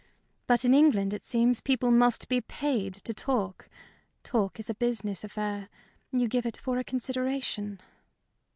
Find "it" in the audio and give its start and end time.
1.13-1.25, 6.47-6.57